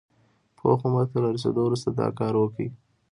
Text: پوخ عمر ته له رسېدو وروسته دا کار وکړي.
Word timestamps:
پوخ 0.57 0.79
عمر 0.87 1.05
ته 1.11 1.17
له 1.23 1.29
رسېدو 1.35 1.61
وروسته 1.65 1.89
دا 1.99 2.07
کار 2.19 2.33
وکړي. 2.37 2.67